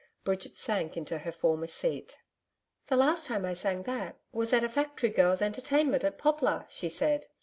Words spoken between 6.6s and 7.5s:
she said...